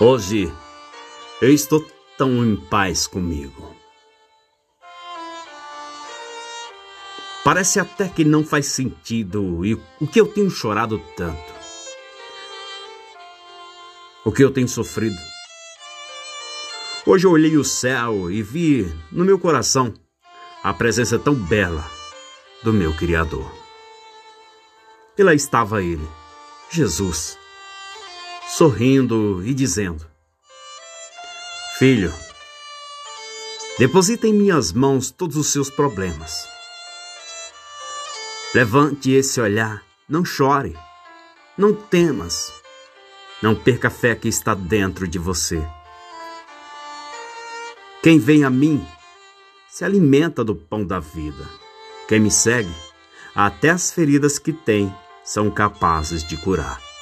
Hoje 0.00 0.52
eu 1.40 1.52
estou 1.52 1.88
tão 2.18 2.44
em 2.44 2.56
paz 2.56 3.06
comigo. 3.06 3.76
Parece 7.44 7.78
até 7.78 8.08
que 8.08 8.24
não 8.24 8.42
faz 8.42 8.66
sentido 8.66 9.64
e 9.64 9.74
o 10.00 10.06
que 10.08 10.20
eu 10.20 10.26
tenho 10.26 10.50
chorado 10.50 10.98
tanto. 11.16 11.54
O 14.24 14.32
que 14.32 14.42
eu 14.42 14.50
tenho 14.50 14.66
sofrido. 14.66 15.16
Hoje 17.06 17.28
eu 17.28 17.30
olhei 17.30 17.56
o 17.56 17.62
céu 17.62 18.28
e 18.28 18.42
vi 18.42 18.92
no 19.12 19.24
meu 19.24 19.38
coração 19.38 19.94
a 20.64 20.74
presença 20.74 21.20
tão 21.20 21.36
bela 21.36 21.88
do 22.64 22.72
meu 22.72 22.92
Criador. 22.96 23.48
E 25.16 25.22
lá 25.22 25.32
estava 25.32 25.84
ele, 25.84 26.08
Jesus, 26.68 27.38
sorrindo 28.56 29.44
e 29.44 29.52
dizendo: 29.52 30.06
Filho, 31.76 32.12
deposita 33.78 34.28
em 34.28 34.32
minhas 34.32 34.72
mãos 34.72 35.10
todos 35.10 35.36
os 35.36 35.48
seus 35.48 35.68
problemas. 35.68 36.48
Levante 38.54 39.10
esse 39.10 39.40
olhar, 39.40 39.82
não 40.08 40.24
chore, 40.24 40.76
não 41.58 41.74
temas, 41.74 42.52
não 43.42 43.56
perca 43.56 43.88
a 43.88 43.90
fé 43.90 44.14
que 44.14 44.28
está 44.28 44.54
dentro 44.54 45.08
de 45.08 45.18
você. 45.18 45.60
Quem 48.04 48.20
vem 48.20 48.44
a 48.44 48.50
mim 48.50 48.86
se 49.68 49.84
alimenta 49.84 50.44
do 50.44 50.54
pão 50.54 50.86
da 50.86 51.00
vida. 51.00 51.48
Quem 52.06 52.20
me 52.20 52.30
segue, 52.30 52.72
até 53.34 53.70
as 53.70 53.90
feridas 53.90 54.38
que 54.38 54.52
tem 54.52 54.94
são 55.24 55.50
capazes 55.50 56.22
de 56.22 56.36
curar. 56.36 56.93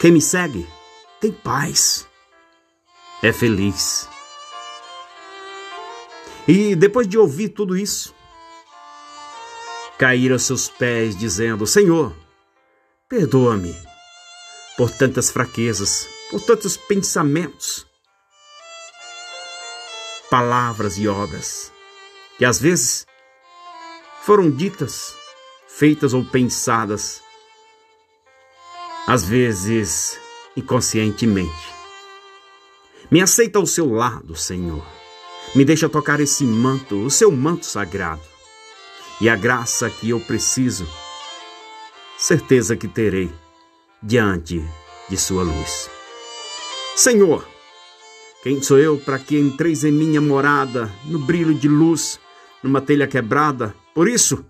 Quem 0.00 0.12
me 0.12 0.20
segue 0.20 0.68
tem 1.20 1.32
paz, 1.32 2.06
é 3.22 3.32
feliz. 3.32 4.08
E 6.46 6.76
depois 6.76 7.06
de 7.06 7.18
ouvir 7.18 7.50
tudo 7.50 7.76
isso, 7.76 8.14
cair 9.98 10.32
aos 10.32 10.42
seus 10.42 10.68
pés, 10.68 11.16
dizendo: 11.16 11.66
Senhor, 11.66 12.14
perdoa-me 13.08 13.76
por 14.76 14.90
tantas 14.90 15.30
fraquezas, 15.30 16.08
por 16.30 16.40
tantos 16.40 16.76
pensamentos, 16.76 17.86
palavras 20.30 20.96
e 20.96 21.08
obras 21.08 21.72
que 22.38 22.44
às 22.44 22.60
vezes 22.60 23.04
foram 24.22 24.48
ditas, 24.48 25.16
feitas 25.66 26.14
ou 26.14 26.24
pensadas, 26.24 27.20
às 29.08 29.24
vezes 29.24 30.20
inconscientemente. 30.54 31.72
Me 33.10 33.22
aceita 33.22 33.58
ao 33.58 33.64
seu 33.64 33.90
lado, 33.90 34.36
Senhor. 34.36 34.84
Me 35.54 35.64
deixa 35.64 35.88
tocar 35.88 36.20
esse 36.20 36.44
manto, 36.44 37.06
o 37.06 37.10
seu 37.10 37.32
manto 37.32 37.64
sagrado. 37.64 38.20
E 39.18 39.26
a 39.30 39.34
graça 39.34 39.88
que 39.88 40.10
eu 40.10 40.20
preciso, 40.20 40.86
certeza 42.18 42.76
que 42.76 42.86
terei 42.86 43.32
diante 44.02 44.62
de 45.08 45.16
Sua 45.16 45.42
luz. 45.42 45.88
Senhor, 46.94 47.48
quem 48.42 48.60
sou 48.60 48.78
eu 48.78 48.98
para 48.98 49.18
que 49.18 49.38
entreis 49.38 49.84
em 49.84 49.90
minha 49.90 50.20
morada, 50.20 50.92
no 51.06 51.18
brilho 51.18 51.54
de 51.54 51.66
luz, 51.66 52.20
numa 52.62 52.82
telha 52.82 53.06
quebrada? 53.06 53.74
Por 53.94 54.06
isso, 54.06 54.44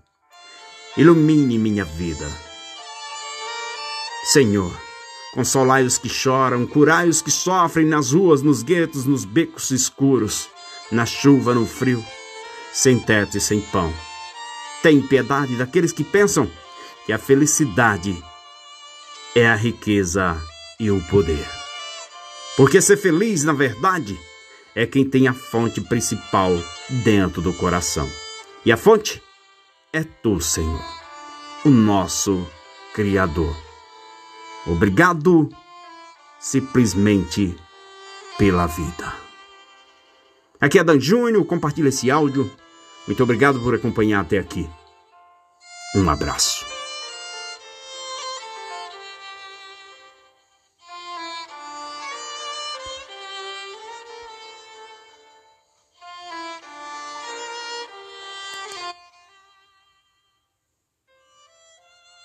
ilumine 0.97 1.57
minha 1.57 1.85
vida. 1.85 2.48
Senhor, 4.31 4.71
consolai 5.33 5.83
os 5.83 5.97
que 5.97 6.07
choram, 6.07 6.67
curai 6.67 7.09
os 7.09 7.19
que 7.19 7.31
sofrem 7.31 7.87
nas 7.87 8.11
ruas, 8.11 8.43
nos 8.43 8.61
guetos, 8.61 9.03
nos 9.05 9.25
becos 9.25 9.71
escuros, 9.71 10.47
na 10.91 11.03
chuva, 11.03 11.55
no 11.55 11.65
frio, 11.65 12.05
sem 12.71 12.99
teto 12.99 13.37
e 13.37 13.41
sem 13.41 13.59
pão. 13.59 13.91
Tem 14.83 15.01
piedade 15.01 15.55
daqueles 15.55 15.91
que 15.91 16.03
pensam 16.03 16.47
que 17.07 17.11
a 17.11 17.17
felicidade 17.17 18.23
é 19.33 19.47
a 19.47 19.55
riqueza 19.55 20.39
e 20.79 20.91
o 20.91 21.01
poder. 21.07 21.49
Porque 22.55 22.79
ser 22.81 22.97
feliz, 22.97 23.43
na 23.43 23.53
verdade, 23.53 24.15
é 24.75 24.85
quem 24.85 25.09
tem 25.09 25.27
a 25.27 25.33
fonte 25.33 25.81
principal 25.81 26.51
dentro 27.03 27.41
do 27.41 27.51
coração. 27.51 28.07
E 28.63 28.71
a 28.71 28.77
fonte 28.77 29.23
é 29.91 30.03
tu, 30.03 30.39
Senhor, 30.39 30.85
o 31.65 31.69
nosso 31.69 32.47
Criador. 32.93 33.68
Obrigado 34.67 35.49
simplesmente 36.39 37.55
pela 38.37 38.67
vida. 38.67 39.13
Aqui 40.59 40.79
é 40.79 40.83
Dan 40.83 40.99
Júnior, 40.99 41.45
compartilha 41.45 41.89
esse 41.89 42.11
áudio. 42.11 42.49
Muito 43.07 43.23
obrigado 43.23 43.59
por 43.59 43.73
acompanhar 43.73 44.21
até 44.21 44.37
aqui. 44.37 44.69
Um 45.95 46.09
abraço. 46.09 46.78